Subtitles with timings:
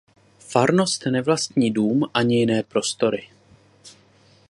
[0.39, 3.29] Farnost nevlastní dům ani jiné prostory.